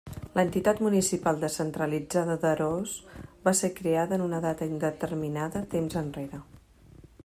L'Entitat 0.37 0.79
Municipal 0.85 1.37
Descentralitzada 1.43 2.37
d'Araós 2.45 2.95
va 3.49 3.55
ser 3.63 3.73
creada 3.81 4.19
en 4.19 4.27
una 4.31 4.41
data 4.49 4.71
indeterminada 4.75 5.67
temps 5.77 6.01
enrere. 6.05 6.47